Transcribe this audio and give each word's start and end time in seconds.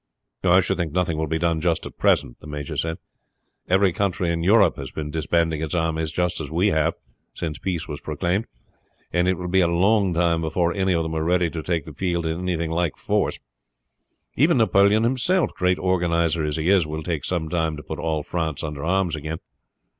"I 0.43 0.61
should 0.61 0.77
think 0.77 0.93
nothing 0.93 1.15
will 1.19 1.27
be 1.27 1.37
done 1.37 1.61
just 1.61 1.85
at 1.85 1.99
present," 1.99 2.39
the 2.39 2.47
major 2.47 2.75
said. 2.75 2.97
"Every 3.69 3.93
country 3.93 4.29
in 4.31 4.41
Europe 4.41 4.75
has 4.77 4.89
been 4.89 5.11
disbanding 5.11 5.61
its 5.61 5.75
armies 5.75 6.11
just 6.11 6.41
as 6.41 6.49
we 6.49 6.69
have 6.69 6.95
since 7.35 7.59
peace 7.59 7.87
was 7.87 8.01
proclaimed, 8.01 8.47
and 9.13 9.27
it 9.27 9.37
will 9.37 9.47
be 9.47 9.61
a 9.61 9.67
long 9.67 10.15
time 10.15 10.41
before 10.41 10.73
any 10.73 10.93
of 10.95 11.03
them 11.03 11.13
are 11.13 11.23
ready 11.23 11.51
to 11.51 11.61
take 11.61 11.85
the 11.85 11.93
field 11.93 12.25
in 12.25 12.39
anything 12.39 12.71
like 12.71 12.97
force. 12.97 13.37
Even 14.35 14.57
Napoleon 14.57 15.03
himself, 15.03 15.53
great 15.53 15.77
organizer 15.77 16.43
as 16.43 16.57
he 16.57 16.67
is, 16.67 16.87
will 16.87 17.03
take 17.03 17.23
some 17.23 17.47
time 17.47 17.77
to 17.77 17.83
put 17.83 17.99
all 17.99 18.23
France 18.23 18.63
under 18.63 18.83
arms 18.83 19.15
again. 19.15 19.37